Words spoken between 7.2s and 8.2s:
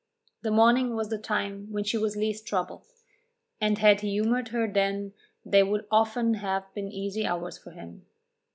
hours for him.